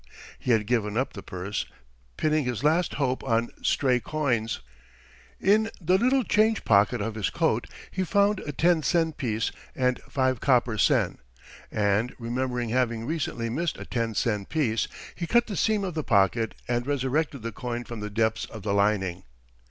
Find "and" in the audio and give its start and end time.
9.75-9.99, 11.71-12.15, 16.67-16.87